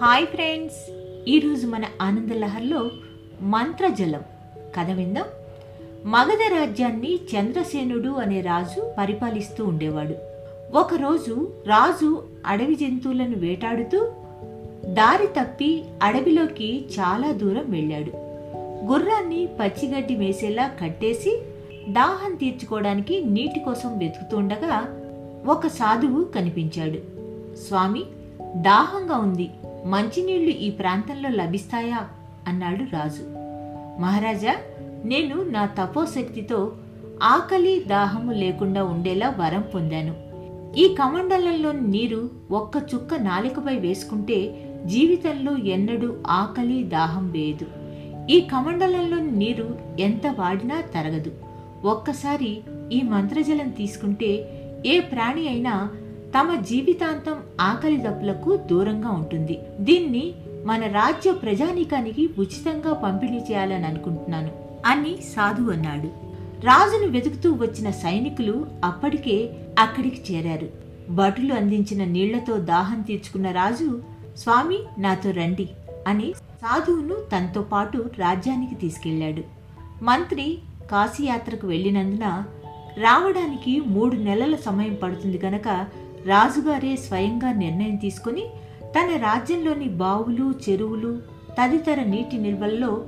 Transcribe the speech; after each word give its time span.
Hi 0.00 0.26
friends. 0.26 0.92
ఈరోజు 1.28 1.66
మన 1.66 1.84
ఆనందలహర్లో 2.00 2.90
మంత్రజలం. 3.42 4.20
కథ 4.74 4.90
విందాం. 4.90 5.24
మగధ 6.04 6.58
రాజ్యాన్ని 6.58 7.14
చంద్రసేనుడు 7.14 8.08
అనే 8.08 8.40
రాజు 8.40 8.92
పరిపాలిస్తూ 8.98 9.64
ఉండేవాడు. 9.64 10.14
ఒకరోజు 10.78 11.52
రాజు 11.66 12.22
అడవి 12.46 12.74
జంతువులను 12.74 13.36
వేటాడుతూ 13.36 14.12
దారి 14.84 15.26
తప్పి 15.26 15.84
అడవిలోకి 16.02 16.84
చాలా 17.00 17.30
దూరం 17.30 17.64
వెళ్ళాడు. 17.68 18.12
గుర్రాన్ని 18.86 19.46
పచ్చిగడ్డి 19.46 20.16
మేసేలా 20.16 20.68
కట్టేసి 20.68 21.42
దాహం 21.88 22.34
తీర్చుకోవడానికి 22.34 23.24
నీటి 23.24 23.60
కోసం 23.60 23.98
వెతుకుతుండగా 23.98 25.02
ఒక 25.46 25.66
సాధువు 25.66 26.24
కనిపించాడు. 26.24 26.98
స్వామి 27.56 28.04
దాహంగా 28.56 29.18
ఉంది. 29.18 29.50
మంచినీళ్ళు 29.86 30.50
ఈ 30.50 30.70
ప్రాంతంలో 30.70 31.28
లభిస్తాయా? 31.28 32.08
అన్నాడు 32.48 32.84
రాజు. 32.84 33.22
మహారాజా 34.00 34.54
నేను 35.04 35.42
నా 35.42 35.66
తపోశక్తితో 35.66 36.72
ఆకలి 37.22 37.84
దాహము 37.84 38.32
లేకుండా 38.32 38.84
ఉండేలా 38.84 39.28
వరం 39.28 39.64
పొందాను. 39.74 40.14
ఈ 40.76 40.94
కమండలంలోని 40.94 41.80
నీరు 41.80 42.30
ఒక్క 42.50 42.76
చుక్క 42.94 43.14
నాలికపై 43.14 43.76
వేసుకుంటే 43.76 44.68
జీవితంలో 44.86 45.56
ఎన్నడూ 45.56 46.14
ఆకలి 46.26 46.82
దాహం 46.82 47.30
వేయదు. 47.30 47.66
ఈ 48.30 48.40
కమండలంలోని 48.40 49.30
నీరు 49.30 49.78
ఎంత 50.00 50.26
వాడినా 50.26 50.80
తరగదు. 50.80 51.32
ఒక్కసారి 51.84 52.60
ఈ 52.92 53.02
మంత్రజలం 53.02 53.68
తీసుకుంటే 53.68 54.48
ఏ 54.86 55.00
ప్రాణి 55.00 55.48
అయినా 55.48 55.90
తమ 56.34 56.60
జీవితాంతం 56.60 57.36
ఆకలి 57.60 57.96
దప్పులకు 57.96 58.56
దూరంగా 58.56 59.10
ఉంటుంది. 59.10 59.58
దీన్ని 59.80 60.34
మన 60.64 60.80
రాజ్య 60.80 61.32
ప్రజానీకానికి 61.32 62.30
ఉచితంగా 62.38 62.92
పంపిణీ 62.92 63.36
చేయాలని 63.36 63.86
అనుకుంటున్నాను 63.86 64.50
అని 64.86 65.16
సాధు 65.16 65.62
అన్నాడు. 65.62 66.06
రాజును 66.66 67.10
వెతుకుతూ 67.10 67.52
వచ్చిన 67.52 67.90
సైనికులు 67.90 68.66
అప్పటికే 68.84 69.50
అక్కడికి 69.78 70.34
చేరారు. 70.34 70.68
భటులు 71.10 71.54
అందించిన 71.54 72.04
నీళ్ళతో 72.04 72.56
దాహం 72.56 73.02
తీర్చుకున్న 73.02 73.50
రాజు 73.50 74.02
స్వామి 74.36 74.78
నాతో 74.98 75.30
రండి 75.30 75.68
అని 76.06 76.32
సాధువును 76.36 77.14
తనతో 77.14 77.62
పాటు 77.62 78.10
రాజ్యానికి 78.18 78.74
తీసుకెళ్ళాడు. 78.74 79.42
మంత్రి 80.04 80.58
కాశీయాత్రకు 80.90 81.66
వెళ్ళినందున 81.66 82.44
రావడానికి 82.98 83.80
మూడు 83.80 84.16
నెలల 84.16 84.56
సమయం 84.56 84.94
పడుతుంది 84.94 85.38
కనుక 85.38 85.86
రాజుగారే 86.26 86.96
స్వయంగా 86.96 87.52
నిర్ణయం 87.52 87.96
తీసుకుని 87.96 88.44
తన 88.82 89.16
రాజ్యంలోని 89.16 89.84
బావులు 89.84 90.54
చెరువులు 90.68 91.18
తదితర 91.60 92.02
నీటి 92.02 92.38
నిల్వల్లో 92.38 93.04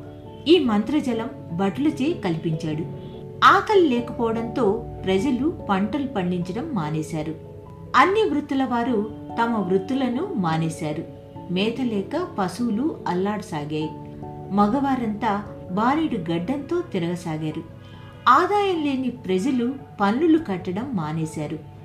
ఈ 0.48 0.58
మంత్రజలం 0.58 1.30
భటులచే 1.52 2.12
కల్పించాడు. 2.12 2.84
ఆకలి 3.44 3.88
లేకపోవడంతో 3.88 4.84
ప్రజలు 5.04 5.48
పంటలు 5.48 6.06
పండించడం 6.06 6.70
మానేశారు. 6.72 7.34
అన్ని 7.96 8.30
వృత్తుల 8.30 8.64
వారు 8.64 9.14
తమ 9.42 9.56
వృత్తులను 9.56 10.34
మానేశారు. 10.34 11.04
మేత 11.50 11.80
లేక 11.80 12.28
పశువులు 12.38 12.96
అల్లాడసాగాయి. 13.08 13.90
మగవారంతా 14.54 15.44
బారెడు 15.70 16.30
గడ్డంతో 16.30 16.80
తిరగసాగారు. 16.80 17.62
ఆదాయం 18.28 18.84
లేని 18.84 19.10
ప్రజలు 19.10 19.74
పన్నులు 20.00 20.38
కట్టడం 20.38 20.90
మానేశారు. 20.94 21.77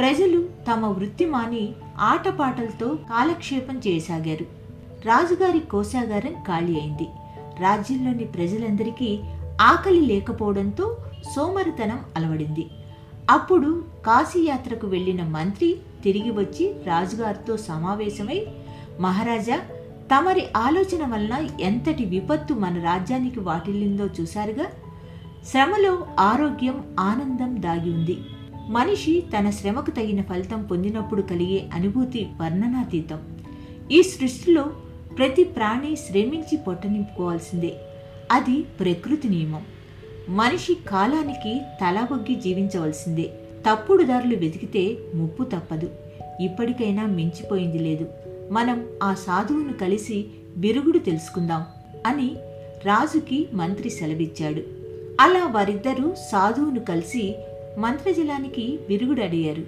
ప్రజలు 0.00 0.48
తమ 0.70 0.86
వృత్తి 0.86 1.24
మాని 1.24 1.72
ఆటపాటలతో 1.98 2.88
కాలక్షేపం 2.94 3.78
చేయసాగారు. 3.78 4.44
రాజుగారి 5.06 5.60
కోశాగారం 5.60 6.32
ఖాళీ 6.32 6.80
అయింది. 6.80 7.06
రాజ్యంలోని 7.60 8.24
ప్రజలందరికీ 8.24 9.20
ఆకలి 9.60 10.00
లేకపోవడంతో 10.00 10.96
సోమరితనం 11.36 12.00
అలవడింది. 12.16 12.66
అప్పుడు 13.30 13.84
కాశీయాత్రకు 14.06 14.86
వెళ్ళిన 14.86 15.22
మంత్రి 15.22 15.76
తిరిగి 16.04 16.30
వచ్చి 16.30 16.74
రాజుగారితో 16.86 17.56
సమావేశమై 17.56 18.46
మహారాజా 19.00 19.56
తమరి 20.16 20.46
ఆలోచన 20.56 21.12
వలన 21.14 21.48
ఎంతటి 21.60 22.04
విపత్తు 22.04 22.54
మన 22.54 22.82
రాజ్యానికి 22.84 23.40
వాటిల్లిందో 23.40 24.06
చూశారుగా. 24.20 24.64
శ్రమలో 25.50 26.06
ఆరోగ్యం 26.20 26.84
ఆనందం 27.00 27.62
దాగి 27.62 27.90
ఉంది. 27.94 28.18
మనిషి 28.70 29.22
తన 29.38 29.50
శ్రమకు 29.50 29.90
తగిన 29.90 30.22
ఫలితం 30.22 30.62
పొందినప్పుడు 30.62 31.22
కలిగే 31.22 31.64
అనుభూతి 31.72 32.28
వర్ణనాతీతం. 32.40 33.18
ఈ 33.90 34.02
సృష్టిలో 34.02 34.62
ప్రతి 35.18 35.44
ప్రాణి 35.44 35.96
శ్రమించి 35.96 36.56
పొట్ట 36.56 36.86
నింపుకోవాల్సిందే. 36.86 37.74
అది 38.32 38.62
ప్రకృతి 38.62 39.28
నియమం. 39.28 39.62
మనిషి 40.28 40.74
కాలానికి 40.88 41.58
తలబొగ్గి 41.58 42.34
జీవించవలసిందే. 42.34 43.30
తప్పుడు 43.70 44.02
దారులు 44.02 44.36
వెతికితే 44.36 44.98
ముప్పు 45.14 45.44
తప్పదు. 45.44 45.90
ఇప్పటికైనా 46.40 47.06
మించిపోయింది 47.06 47.78
లేదు. 47.78 48.08
మనం 48.50 48.86
ఆ 49.02 49.14
సాధువును 49.14 49.72
కలిసి 49.72 50.24
బిరుగుడు 50.56 50.98
తెలుసుకుందాం 50.98 51.64
అని 52.06 52.34
రాజుకి 52.86 53.48
మంత్రి 53.54 53.90
సెలవిచ్చాడు. 53.90 54.62
అలా 55.20 55.46
వారిద్దరూ 55.46 56.14
సాధువును 56.32 56.80
కలిసి 56.80 57.34
మంత్రజలానికి 57.78 58.78
విరుగుడడిగారు. 58.88 59.62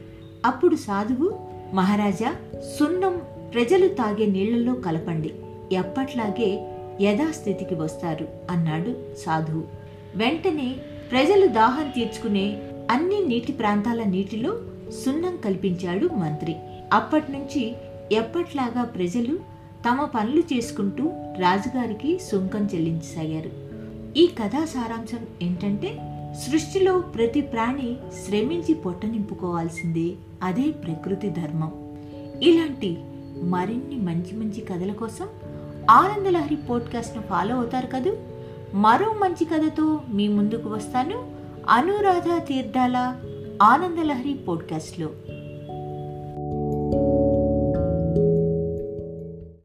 అప్పుడు 0.44 0.76
సాధువు 0.76 1.38
మహారాజా 1.74 2.34
సున్నం 2.78 3.20
ప్రజలు 3.54 3.88
తాగే 3.88 4.26
నీళ్ళలో 4.26 4.74
కలపండి. 4.74 5.32
ఎప్పట్లాగే 5.72 6.68
యథాస్థితికి 7.00 7.74
వస్తారు 7.74 8.28
అన్నాడు 8.50 8.96
సాధువు. 9.26 9.62
వెంటనే 10.16 10.76
ప్రజలు 11.10 11.46
దాహం 11.46 11.90
తీర్చుకునే 11.90 12.62
అన్ని 12.90 13.26
నీటి 13.26 13.52
ప్రాంతాల 13.52 14.02
నీటిలో 14.02 14.60
సున్నం 15.04 15.36
కల్పించాడు 15.36 16.06
మంత్రి. 16.06 16.56
అప్పటినుంచి 16.92 17.74
ఎప్పట్లాగా 18.12 18.84
ప్రజలు 18.84 19.36
తమ 19.88 20.04
పనులు 20.04 20.40
చేసుకుంటూ 20.40 21.04
రాజుగారికి 21.38 22.18
సుంకం 22.18 22.68
చెల్లించసాగారు. 22.74 23.50
ఈ 24.18 24.26
కథా 24.26 24.64
సారాంశం 24.64 25.26
ఏంటంటే 25.42 26.11
సృష్టిలో 26.34 26.98
ప్రతి 26.98 27.40
ప్రాణి 27.40 27.96
శ్రమించి 28.24 28.74
పొట్ట 28.74 29.06
నింపుకోవాల్సిందే 29.06 30.14
అదే 30.42 30.62
ప్రకృతి 30.62 31.30
ధర్మం. 31.30 31.72
ఇలాంటి 32.42 32.98
మరిన్ని 33.42 33.96
మంచి 33.96 34.36
మంచి 34.36 34.60
కథల 34.60 34.92
కోసం 34.92 35.28
ఆనందలహరి 35.90 36.56
పోడ్కాస్ట్ను 36.56 37.22
ఫాలో 37.22 37.56
అవుతారు 37.56 37.86
కదూ? 37.86 38.16
మరో 38.74 39.12
మంచి 39.12 39.44
కథతో 39.44 40.00
మీ 40.08 40.28
ముందుకు 40.28 40.68
వస్తాను. 40.68 41.32
అనురాధ 41.68 42.46
తీర్థాల 42.46 43.20
ఆనందలహరి 43.62 44.34
పోడ్కాస్ట్లో. 44.34 45.10